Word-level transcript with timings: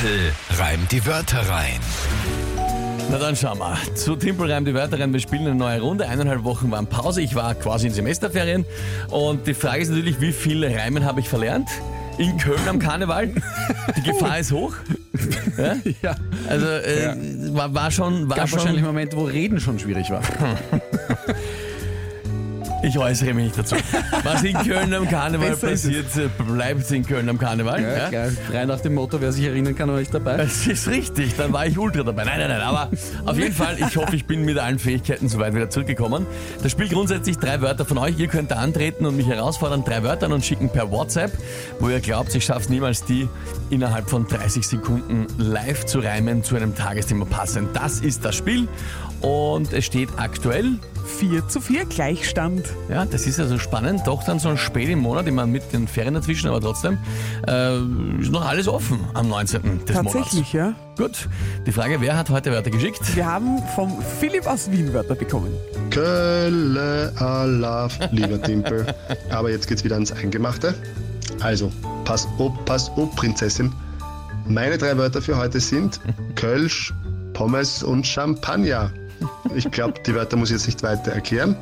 Tempel 0.00 0.32
reimt 0.58 0.92
die 0.92 1.04
Wörter 1.06 1.38
rein. 1.48 1.80
Na 3.10 3.18
dann 3.18 3.34
schauen 3.34 3.58
wir. 3.58 3.76
Zu 3.96 4.14
Timpel 4.14 4.48
reimt 4.52 4.68
die 4.68 4.74
Wörter 4.74 5.00
rein. 5.00 5.12
Wir 5.12 5.18
spielen 5.18 5.46
eine 5.46 5.56
neue 5.56 5.80
Runde. 5.80 6.08
Eineinhalb 6.08 6.44
Wochen 6.44 6.70
waren 6.70 6.86
Pause. 6.86 7.20
Ich 7.20 7.34
war 7.34 7.56
quasi 7.56 7.88
in 7.88 7.92
Semesterferien. 7.92 8.64
Und 9.10 9.46
die 9.48 9.54
Frage 9.54 9.82
ist 9.82 9.88
natürlich, 9.88 10.20
wie 10.20 10.30
viele 10.32 10.72
Reimen 10.72 11.04
habe 11.04 11.18
ich 11.18 11.28
verlernt? 11.28 11.68
In 12.16 12.36
Köln 12.38 12.60
am 12.68 12.78
Karneval. 12.78 13.30
Die 13.96 14.02
Gefahr 14.02 14.38
ist 14.38 14.52
hoch. 14.52 14.74
Ja? 15.56 15.74
Ja. 16.00 16.14
Also 16.48 16.66
äh, 16.66 17.02
Ja. 17.06 17.16
war, 17.54 17.74
war 17.74 17.90
schon, 17.90 18.28
war 18.28 18.36
Gab 18.36 18.48
schon 18.48 18.58
wahrscheinlich 18.60 18.84
Momente, 18.84 19.16
wo 19.16 19.24
Reden 19.24 19.58
schon 19.58 19.80
schwierig 19.80 20.10
war. 20.10 20.22
Ich 22.82 22.96
äußere 22.96 23.34
mich 23.34 23.46
nicht 23.46 23.58
dazu. 23.58 23.74
Was 24.22 24.42
in 24.44 24.56
Köln 24.56 24.94
am 24.94 25.08
Karneval 25.08 25.50
Besser 25.50 25.68
passiert, 25.68 26.06
äh, 26.16 26.28
bleibt 26.44 26.90
in 26.90 27.04
Köln 27.04 27.28
am 27.28 27.38
Karneval. 27.38 27.82
Ja, 27.82 28.08
Ja. 28.10 28.30
Frei 28.50 28.64
nach 28.66 28.80
dem 28.80 28.94
Motto, 28.94 29.20
wer 29.20 29.32
sich 29.32 29.44
erinnern 29.46 29.74
kann, 29.74 29.88
war 29.88 30.00
ich 30.00 30.10
dabei. 30.10 30.36
Das 30.36 30.66
ist 30.66 30.86
richtig, 30.88 31.36
dann 31.36 31.52
war 31.52 31.66
ich 31.66 31.76
ultra 31.76 32.02
dabei. 32.04 32.24
Nein, 32.24 32.38
nein, 32.38 32.48
nein, 32.48 32.60
aber 32.60 32.90
auf 33.26 33.36
jeden 33.36 33.54
Fall, 33.54 33.76
ich 33.78 33.96
hoffe, 33.96 34.14
ich 34.14 34.26
bin 34.26 34.44
mit 34.44 34.58
allen 34.58 34.78
Fähigkeiten 34.78 35.28
soweit 35.28 35.54
wieder 35.54 35.70
zurückgekommen. 35.70 36.26
Das 36.62 36.72
Spiel 36.72 36.88
grundsätzlich 36.88 37.36
drei 37.38 37.60
Wörter 37.60 37.84
von 37.84 37.98
euch. 37.98 38.18
Ihr 38.18 38.28
könnt 38.28 38.50
da 38.50 38.56
antreten 38.56 39.06
und 39.06 39.16
mich 39.16 39.26
herausfordern, 39.26 39.84
drei 39.84 40.02
Wörter 40.04 40.28
und 40.30 40.44
schicken 40.44 40.70
per 40.70 40.90
WhatsApp, 40.90 41.32
wo 41.80 41.88
ihr 41.88 42.00
glaubt, 42.00 42.34
ich 42.34 42.44
schaff's 42.44 42.68
niemals, 42.68 43.04
die 43.04 43.28
innerhalb 43.70 44.08
von 44.08 44.26
30 44.26 44.66
Sekunden 44.66 45.26
live 45.38 45.84
zu 45.86 45.98
reimen 45.98 46.44
zu 46.44 46.54
einem 46.56 46.74
Tagesthema 46.76 47.24
passend. 47.24 47.74
Das 47.74 48.00
ist 48.00 48.24
das 48.24 48.36
Spiel 48.36 48.68
und 49.20 49.72
es 49.72 49.84
steht 49.84 50.08
aktuell 50.16 50.78
4 51.08 51.48
zu 51.48 51.60
4 51.60 51.86
Gleichstand. 51.86 52.64
Ja, 52.88 53.04
das 53.04 53.26
ist 53.26 53.40
also 53.40 53.58
spannend. 53.58 54.02
Doch 54.06 54.22
dann 54.24 54.38
so 54.38 54.56
spät 54.56 54.88
im 54.88 55.00
Monat, 55.00 55.26
immer 55.26 55.46
mit 55.46 55.72
den 55.72 55.88
Ferien 55.88 56.14
dazwischen, 56.14 56.48
aber 56.48 56.60
trotzdem 56.60 56.98
äh, 57.46 57.76
ist 58.20 58.30
noch 58.30 58.46
alles 58.46 58.68
offen 58.68 59.00
am 59.14 59.28
19. 59.28 59.84
des 59.84 59.96
Tatsächlich, 59.96 60.52
ja. 60.52 60.64
Monats. 60.64 60.88
Gut. 60.96 61.28
Die 61.66 61.72
Frage, 61.72 62.00
wer 62.00 62.16
hat 62.16 62.28
heute 62.30 62.52
Wörter 62.52 62.70
geschickt? 62.70 63.00
Wir 63.16 63.26
haben 63.26 63.62
vom 63.74 64.02
Philipp 64.20 64.46
aus 64.46 64.70
Wien 64.70 64.92
Wörter 64.92 65.14
bekommen. 65.14 65.52
Kölle 65.90 67.12
Alaf, 67.16 67.98
lieber 68.10 68.40
Timpel. 68.42 68.86
Aber 69.30 69.50
jetzt 69.50 69.66
geht's 69.68 69.84
wieder 69.84 69.94
ans 69.94 70.12
Eingemachte. 70.12 70.74
Also, 71.40 71.72
pass 72.04 72.28
ob, 72.38 72.64
pass 72.64 72.90
ob, 72.96 73.14
Prinzessin. 73.16 73.72
Meine 74.46 74.78
drei 74.78 74.96
Wörter 74.96 75.22
für 75.22 75.36
heute 75.36 75.60
sind 75.60 76.00
Kölsch, 76.34 76.92
Pommes 77.32 77.82
und 77.82 78.06
Champagner. 78.06 78.90
Ich 79.54 79.70
glaube, 79.70 79.94
die 80.06 80.14
Wörter 80.14 80.36
muss 80.36 80.50
ich 80.50 80.56
jetzt 80.56 80.66
nicht 80.66 80.82
weiter 80.82 81.12
erklären. 81.12 81.56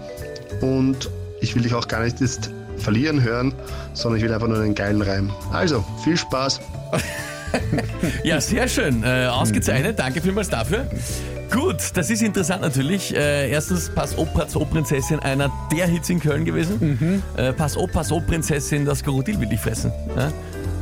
Und 0.60 1.10
ich 1.40 1.54
will 1.54 1.62
dich 1.62 1.74
auch 1.74 1.88
gar 1.88 2.02
nicht 2.02 2.20
jetzt 2.20 2.50
verlieren 2.78 3.22
hören, 3.22 3.54
sondern 3.94 4.18
ich 4.18 4.24
will 4.24 4.32
einfach 4.32 4.48
nur 4.48 4.60
einen 4.60 4.74
geilen 4.74 5.02
Reim. 5.02 5.30
Also, 5.52 5.84
viel 6.04 6.16
Spaß. 6.16 6.60
Ja, 8.22 8.40
sehr 8.40 8.68
schön. 8.68 9.02
Äh, 9.02 9.28
ausgezeichnet. 9.28 9.98
Danke 9.98 10.20
vielmals 10.20 10.50
dafür. 10.50 10.86
Gut, 11.50 11.76
das 11.94 12.10
ist 12.10 12.22
interessant 12.22 12.60
natürlich. 12.60 13.14
Äh, 13.14 13.50
erstens, 13.50 13.88
Pass 13.88 14.18
op, 14.18 14.34
Pass 14.34 14.56
op, 14.56 14.70
Prinzessin, 14.70 15.20
einer 15.20 15.50
der 15.72 15.86
Hits 15.86 16.10
in 16.10 16.20
Köln 16.20 16.44
gewesen. 16.44 17.22
Äh, 17.36 17.52
Pass 17.52 17.76
op, 17.76 17.92
Pass 17.92 18.10
op, 18.12 18.26
Prinzessin, 18.26 18.84
das 18.84 19.02
Krokodil 19.02 19.40
will 19.40 19.48
dich 19.48 19.60
fressen. 19.60 19.92
Ja? 20.16 20.32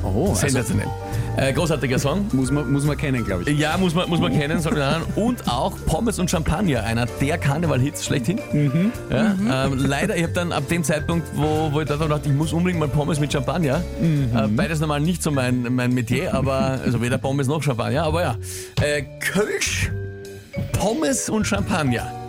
Oh, 0.04 0.28
also 0.28 0.34
Sensationell. 0.34 0.88
Äh, 1.36 1.52
großartiger 1.52 1.98
Song. 1.98 2.26
muss 2.32 2.50
man, 2.50 2.70
muss 2.70 2.84
man 2.84 2.96
kennen, 2.96 3.24
glaube 3.24 3.50
ich. 3.50 3.58
Ja, 3.58 3.76
muss 3.76 3.94
man, 3.94 4.08
muss 4.08 4.20
man 4.20 4.32
kennen, 4.32 4.60
sollte 4.60 4.78
man 4.78 4.90
sagen. 4.92 5.04
Und 5.16 5.48
auch 5.48 5.76
Pommes 5.86 6.18
und 6.18 6.30
Champagner, 6.30 6.84
einer 6.84 7.06
der 7.20 7.38
Karneval-Hits 7.38 8.04
schlechthin. 8.04 8.38
Ja, 9.10 9.66
ähm, 9.66 9.74
leider, 9.78 10.16
ich 10.16 10.22
habe 10.22 10.32
dann 10.32 10.52
ab 10.52 10.68
dem 10.68 10.84
Zeitpunkt, 10.84 11.26
wo, 11.34 11.72
wo 11.72 11.80
ich 11.80 11.88
da 11.88 11.96
dachte, 11.96 12.28
ich 12.28 12.34
muss 12.34 12.52
unbedingt 12.52 12.78
mal 12.78 12.88
Pommes 12.88 13.18
mit 13.18 13.32
Champagner. 13.32 13.82
Äh, 14.00 14.48
beides 14.48 14.80
normal 14.80 15.00
nicht 15.00 15.22
so 15.22 15.30
mein, 15.30 15.74
mein 15.74 15.92
Metier, 15.92 16.34
aber 16.34 16.78
also 16.84 17.00
weder 17.00 17.18
Pommes 17.18 17.48
noch 17.48 17.62
Champagner, 17.62 18.04
aber 18.04 18.22
ja. 18.22 18.36
Äh, 18.80 19.02
Kölsch, 19.20 19.90
Pommes 20.72 21.28
und 21.28 21.46
Champagner. 21.46 22.23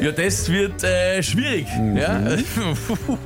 Ja, 0.00 0.10
das 0.10 0.50
wird 0.50 0.82
äh, 0.82 1.22
schwierig. 1.22 1.66
Ja? 1.94 2.20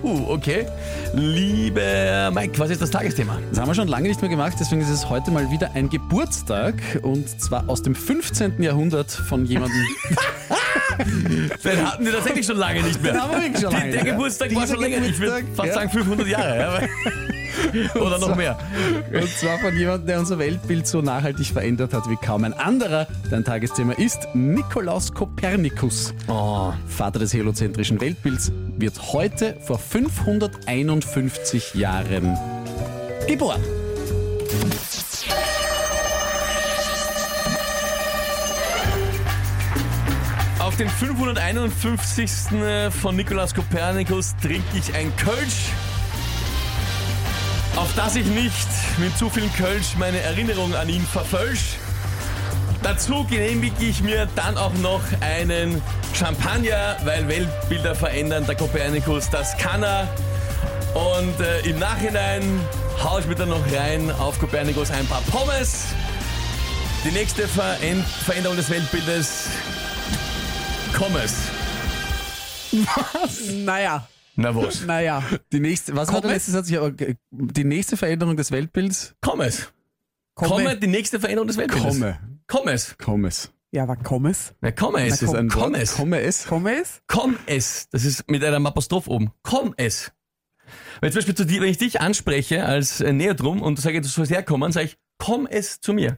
okay. 0.29 0.67
Lieber 1.15 2.31
Mike, 2.33 2.59
was 2.59 2.71
ist 2.71 2.83
das 2.83 2.91
Tagesthema? 2.91 3.39
Das 3.51 3.61
haben 3.61 3.69
wir 3.69 3.75
schon 3.75 3.89
lange 3.89 4.09
nicht 4.09 4.21
mehr 4.21 4.31
gemacht, 4.31 4.57
deswegen 4.61 4.83
ist 4.83 4.91
es 4.91 5.09
heute 5.09 5.31
mal 5.31 5.51
wieder 5.51 5.73
ein 5.75 5.89
Geburtstag 5.89 6.75
und 7.03 7.41
zwar 7.41 7.69
aus 7.69 7.83
dem 7.83 7.95
15. 7.95 8.63
Jahrhundert 8.63 9.11
von 9.11 9.47
jemandem. 9.47 9.83
Den 11.65 11.87
hatten 11.87 12.05
wir 12.05 12.13
tatsächlich 12.13 12.45
schon 12.45 12.57
lange 12.57 12.83
nicht 12.83 13.03
mehr. 13.03 13.13
Den 13.13 13.23
haben 13.23 13.33
wir 13.33 13.43
wirklich 13.43 13.63
schon 13.63 13.73
lange 13.73 13.91
Der 13.91 14.05
mehr. 14.05 14.13
Geburtstag 14.13 14.55
war 14.55 14.67
schon 14.67 14.81
länger. 14.81 14.99
Ich 14.99 15.19
würde 15.19 15.43
Geburtstag, 15.43 15.57
fast 15.57 15.69
ja. 15.69 15.75
sagen 15.75 15.91
500 15.91 16.27
Jahre. 16.27 16.59
Ja, 16.59 16.89
Oder 17.95 18.19
noch 18.19 18.35
mehr. 18.37 18.59
Und 19.13 19.29
zwar 19.29 19.59
von 19.59 19.77
jemandem, 19.77 20.07
der 20.07 20.19
unser 20.21 20.39
Weltbild 20.39 20.87
so 20.87 21.01
nachhaltig 21.01 21.47
verändert 21.49 21.93
hat 21.93 22.09
wie 22.09 22.17
kaum 22.17 22.45
ein 22.45 22.55
anderer. 22.55 23.07
Dein 23.31 23.45
Tagesthema 23.45 23.95
ist 23.95 24.29
Nikolaus 24.35 25.13
Kopernikus. 25.13 26.15
Oh, 26.29 26.73
Vater 26.87 27.19
des 27.19 27.33
heliozentrischen 27.33 28.01
Weltbilds, 28.01 28.53
wird 28.77 29.13
heute 29.13 29.57
vor 29.61 29.79
551 29.79 31.75
Jahren 31.75 32.37
geboren. 33.27 33.63
auf 40.69 40.77
den 40.77 40.91
551. 40.91 42.31
von 43.01 43.17
Nikolaus 43.17 43.55
Kopernikus 43.55 44.37
trinke 44.37 44.77
ich 44.77 44.95
ein 44.95 45.17
Kölsch, 45.17 45.73
auf 47.79 47.95
das 47.95 48.17
ich 48.17 48.27
nicht 48.27 48.67
mit 48.99 49.17
zu 49.17 49.31
viel 49.31 49.49
Kölsch 49.57 49.95
meine 49.97 50.19
Erinnerung 50.21 50.75
an 50.75 50.89
ihn 50.89 51.07
verfälsch. 51.07 51.77
Dazu 52.83 53.25
genehmige 53.25 53.85
ich 53.85 54.03
mir 54.03 54.27
dann 54.35 54.59
auch 54.59 54.73
noch 54.75 55.01
einen 55.21 55.81
Champagner, 56.13 56.97
weil 57.05 57.29
Weltbilder 57.29 57.95
verändern, 57.95 58.45
der 58.47 58.57
Kopernikus, 58.57 59.31
das 59.31 59.57
kann 59.59 59.85
er. 59.85 60.09
Und 60.95 61.41
äh, 61.41 61.61
im 61.61 61.79
Nachhinein 61.79 62.61
haue 63.05 63.21
ich 63.21 63.27
mir 63.27 63.37
dann 63.37 63.51
noch 63.51 63.73
rein 63.73 64.11
auf 64.19 64.41
Kopernikus 64.41 64.91
ein 64.91 65.07
paar 65.07 65.23
Pommes. 65.31 65.87
Die 67.05 67.13
nächste 67.13 67.47
Veränd 67.47 68.05
Veränderung 68.25 68.57
des 68.57 68.71
Weltbildes, 68.71 69.47
Pommes. 70.95 71.35
Naja, 73.65 74.07
Na 74.39 74.55
was? 74.55 74.83
naja. 74.87 75.23
Die 75.53 75.59
nächste, 75.59 75.97
was 75.97 76.13
war 76.13 76.21
der 76.21 76.31
letzte 76.31 76.53
Satz? 76.53 76.71
Ich, 76.71 76.77
äh, 76.77 77.17
die 77.31 77.65
nächste 77.65 77.97
Veränderung 77.97 78.37
des 78.37 78.53
Weltbilds? 78.53 79.17
Pommes. 79.21 79.73
Komme. 80.35 80.51
Komme, 80.51 80.77
die 80.79 80.87
nächste 80.87 81.19
Veränderung 81.19 81.49
des 81.49 81.57
Weltbildes. 81.57 81.99
Komme. 81.99 82.19
Kommes. 82.47 82.97
Kommes. 82.99 83.53
Ja, 83.73 83.83
aber 83.83 83.97
komm 83.97 84.27
es. 84.27 84.55
Na, 84.61 84.71
komm 84.71 84.95
es. 84.95 85.15
Ist 85.15 85.23
das 85.25 85.35
ein 85.35 85.53
Wort? 85.53 85.65
komm 85.65 85.75
es. 85.75 85.95
Komme 85.97 86.21
es? 86.21 86.47
Komm 86.47 86.67
es? 86.69 87.03
Komm 87.09 87.37
es. 87.47 87.89
Das 87.91 88.05
ist 88.05 88.31
mit 88.31 88.45
einem 88.45 88.65
Apostroph 88.65 89.09
oben. 89.09 89.33
Komm 89.43 89.75
es. 89.77 90.13
Wenn 91.01 91.11
zum 91.11 91.19
Beispiel 91.19 91.35
zu 91.35 91.45
dir, 91.45 91.61
wenn 91.61 91.69
ich 91.69 91.79
dich 91.79 92.01
anspreche 92.01 92.65
als 92.65 93.01
äh, 93.01 93.13
Neodrum 93.13 93.61
und 93.61 93.77
du 93.77 93.83
sagst, 93.83 94.05
du 94.05 94.09
sollst 94.09 94.31
herkommen, 94.31 94.71
sage 94.71 94.87
ich, 94.87 94.97
komm 95.19 95.49
es 95.49 95.81
zu 95.81 95.93
mir. 95.93 96.17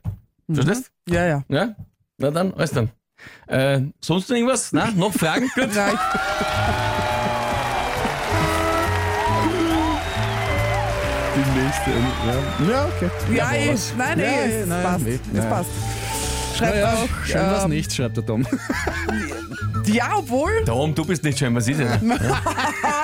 Verstehst? 0.49 0.91
Ja, 1.09 1.25
ja. 1.25 1.43
Ja? 1.49 1.75
Na 2.17 2.29
dann, 2.29 2.53
alles 2.53 2.71
dann. 2.71 2.91
Äh, 3.47 3.81
sonst 3.99 4.29
noch 4.29 4.35
irgendwas? 4.35 4.73
Na, 4.73 4.91
noch 4.91 5.13
Fragen? 5.13 5.49
Gut. 5.55 5.73
Nein. 5.73 5.97
Die 11.33 11.59
nächste. 11.59 11.89
Ja, 11.89 12.71
ja 12.71 12.85
okay. 12.85 13.09
Ja, 13.33 13.53
eh, 13.53 13.73
was? 13.73 13.93
nein, 13.97 14.19
Ja, 14.19 14.25
nee, 14.25 14.35
eh, 14.35 14.61
es 14.61 14.67
nein, 14.67 14.83
passt. 14.83 15.05
nee, 15.05 15.13
Es 15.13 15.19
nein. 15.33 15.49
passt. 15.49 15.69
Schreibt 16.57 16.73
Naja, 16.75 16.93
auch. 16.93 17.25
schön 17.25 17.41
was 17.41 17.63
ähm, 17.63 17.69
nicht, 17.69 17.93
schreibt 17.93 18.17
der 18.17 18.25
Tom. 18.25 18.45
Ja, 19.85 20.11
obwohl. 20.15 20.63
Tom, 20.65 20.93
du 20.93 21.03
bist 21.03 21.23
nicht 21.23 21.39
schön, 21.39 21.53
was 21.55 21.67
ist 21.67 21.79
denn? 21.79 21.89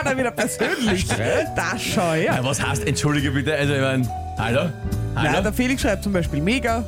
Da 0.05 0.15
wieder 0.17 0.31
persönlich. 0.31 1.07
Das 1.07 1.81
schau 1.81 2.11
her. 2.13 2.35
Ja, 2.35 2.43
was 2.43 2.61
heißt, 2.65 2.85
entschuldige 2.87 3.31
bitte, 3.31 3.53
also 3.55 3.73
ich 3.73 3.81
mein, 3.81 4.07
hallo? 4.37 4.69
Hallo? 5.15 5.33
Ja, 5.33 5.41
der 5.41 5.51
Felix 5.51 5.81
schreibt 5.81 6.03
zum 6.03 6.13
Beispiel 6.13 6.39
mega. 6.39 6.83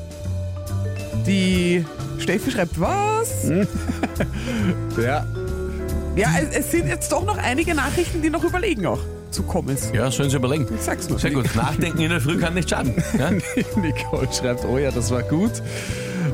Die 1.25 1.84
Steffi 2.19 2.52
schreibt 2.52 2.80
was? 2.80 3.46
Ja. 5.02 5.25
Ja, 6.16 6.30
es, 6.40 6.56
es 6.66 6.72
sind 6.72 6.88
jetzt 6.88 7.12
doch 7.12 7.25
noch 7.25 7.38
einige 7.38 7.74
Nachrichten, 7.74 8.22
die 8.22 8.30
noch 8.30 8.44
überlegen 8.44 8.86
auch 8.86 9.00
zu 9.31 9.44
Kommes. 9.44 9.92
ja, 9.94 10.10
sollen 10.12 10.30
Sie 10.30 10.36
überlegen. 10.38 10.68
Ich 10.74 10.81
sag's 10.81 11.10
nur. 11.10 11.20
Sehr 11.20 11.31
gut. 11.31 11.46
Nachdenken 11.56 12.00
in 12.02 12.10
der 12.10 12.22
Früh 12.22 12.38
kann 12.38 12.54
nicht 12.54 12.70
schaden. 12.70 12.94
Ja? 13.18 13.31
Nicole 13.81 14.28
schreibt, 14.34 14.66
oh 14.66 14.78
ja, 14.78 14.92
das 14.92 15.12
war 15.12 15.24
gut. 15.24 15.52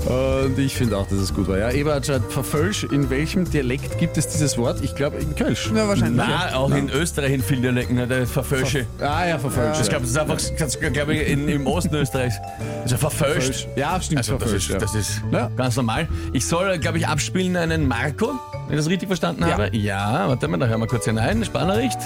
Und 0.06 0.60
ich 0.60 0.76
finde 0.76 0.98
auch, 0.98 1.08
dass 1.08 1.18
es 1.18 1.34
gut 1.34 1.48
war. 1.48 1.58
Ja, 1.58 1.72
Eberhard 1.72 2.06
schreibt, 2.06 2.32
verfölsch, 2.32 2.84
in 2.84 3.10
welchem 3.10 3.50
Dialekt 3.50 3.98
gibt 3.98 4.18
es 4.18 4.28
dieses 4.28 4.56
Wort? 4.58 4.84
Ich 4.84 4.94
glaube 4.94 5.18
in 5.18 5.36
Kölsch. 5.36 5.72
Ja, 5.74 5.88
wahrscheinlich. 5.88 6.18
Na, 6.18 6.54
auch 6.56 6.70
in 6.76 6.90
Österreich 6.90 7.32
in 7.34 7.42
vielen 7.42 7.62
Dialekten, 7.64 7.96
ne, 7.96 8.06
der 8.06 8.28
Verfölsche. 8.28 8.86
Ah 9.00 9.26
ja, 9.26 9.40
verfölsch. 9.40 9.78
Ich 9.80 9.86
ja. 9.86 9.90
glaube, 9.90 10.02
das 10.04 10.12
ist 10.12 10.18
einfach, 10.18 10.38
das 10.60 10.80
glaube 10.80 11.16
ich, 11.16 11.28
in, 11.30 11.48
im 11.50 11.66
Osten 11.66 11.96
Österreichs. 11.96 12.36
Also 12.84 12.98
verfölscht. 12.98 13.68
Ja, 13.76 14.00
stimmt, 14.00 14.20
Also 14.20 14.34
das 14.34 14.42
verfölscht. 14.44 14.70
ist, 14.70 14.74
ja. 14.74 14.80
das 14.80 14.96
ist 14.96 15.22
Ja. 15.32 15.50
ganz 15.56 15.76
normal. 15.76 16.08
Ich 16.34 16.46
soll, 16.46 16.78
glaube 16.78 16.98
ich, 17.00 17.08
abspielen 17.08 17.56
einen 17.56 17.88
Marco, 17.88 18.28
wenn 18.68 18.78
ich 18.78 18.84
das 18.84 18.90
richtig 18.90 19.08
verstanden 19.08 19.42
Ja. 19.44 19.54
habe. 19.54 19.70
Ja, 19.76 20.28
warte 20.28 20.48
mal, 20.48 20.58
da 20.58 20.68
hören 20.68 20.82
wir 20.82 20.88
kurz 20.88 21.06
hinein. 21.06 21.44
Sparnachricht. 21.44 21.98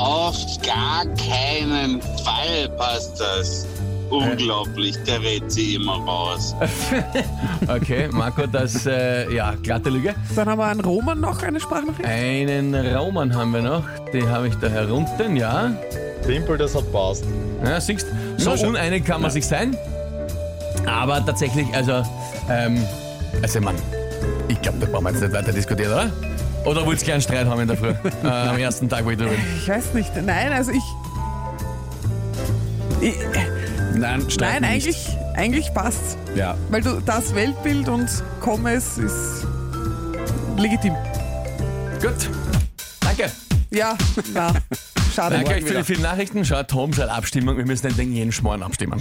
Auf 0.00 0.34
gar 0.66 1.04
keinen 1.14 2.00
Fall 2.00 2.70
passt 2.78 3.20
das. 3.20 3.66
Unglaublich, 4.08 4.96
der 5.06 5.20
rät 5.20 5.52
sie 5.52 5.74
immer 5.74 5.96
raus. 5.98 6.54
Okay, 7.68 8.08
Marco, 8.10 8.46
das, 8.46 8.86
äh, 8.86 9.30
ja, 9.32 9.54
glatte 9.62 9.90
Lüge. 9.90 10.14
Dann 10.34 10.48
haben 10.48 10.58
wir 10.58 10.66
einen 10.66 10.80
Roman 10.80 11.20
noch, 11.20 11.42
eine 11.42 11.60
Sprachnachricht. 11.60 12.08
Einen 12.08 12.74
Roman 12.74 13.32
haben 13.36 13.52
wir 13.52 13.60
noch, 13.60 13.84
den 14.12 14.28
habe 14.28 14.48
ich 14.48 14.54
da 14.56 14.68
herunten, 14.68 15.36
ja. 15.36 15.70
Dimpel, 16.26 16.56
das 16.56 16.74
hat 16.74 16.90
passt. 16.90 17.24
Ja, 17.62 17.78
siehst 17.78 18.06
so 18.38 18.54
Na, 18.56 18.68
uneinig 18.68 19.04
kann 19.04 19.20
man 19.20 19.30
sich 19.30 19.46
sein. 19.46 19.76
Aber 20.86 21.24
tatsächlich, 21.24 21.66
also, 21.74 22.02
ähm, 22.48 22.82
also 23.42 23.60
man, 23.60 23.76
ich 24.48 24.60
glaube, 24.62 24.78
da 24.80 24.86
brauchen 24.86 25.04
wir 25.04 25.12
jetzt 25.12 25.20
nicht 25.20 25.32
weiter 25.34 25.52
diskutieren, 25.52 25.92
oder? 25.92 26.10
Oder 26.64 26.84
wollt 26.86 27.06
ihr 27.06 27.14
einen 27.14 27.22
Streit 27.22 27.46
haben 27.46 27.60
in 27.60 27.68
der 27.68 27.76
Früh? 27.76 27.88
äh, 28.22 28.26
am 28.26 28.58
ersten 28.58 28.88
Tag, 28.88 29.04
wo 29.04 29.10
ich 29.10 29.18
drüber 29.18 29.30
bin. 29.30 29.40
Ich 29.56 29.68
weiß 29.68 29.94
nicht. 29.94 30.10
Nein, 30.16 30.52
also 30.52 30.72
ich. 30.72 30.82
ich 33.00 33.14
Nein, 33.94 34.30
streiten 34.30 34.62
nein, 34.62 34.74
nicht. 34.74 34.86
eigentlich, 34.86 35.08
eigentlich 35.36 35.74
passt's. 35.74 36.16
Ja. 36.34 36.56
Weil 36.70 36.82
du 36.82 37.00
das 37.04 37.34
Weltbild 37.34 37.88
und 37.88 38.08
Kommes 38.40 38.98
ist 38.98 39.46
legitim. 40.56 40.94
Gut. 42.00 42.30
Danke. 43.00 43.30
Ja, 43.70 43.96
na, 44.34 44.52
schade. 45.14 45.36
Danke 45.36 45.54
euch 45.54 45.64
für 45.64 45.74
die 45.74 45.84
vielen 45.84 46.02
Nachrichten. 46.02 46.44
Schaut, 46.44 46.68
Tom, 46.68 46.92
seid 46.92 47.08
Abstimmung. 47.08 47.56
Wir 47.56 47.66
müssen 47.66 47.86
nicht 47.86 47.98
wegen 47.98 48.12
jeden 48.12 48.32
Schmarrn 48.32 48.62
abstimmen. 48.62 49.00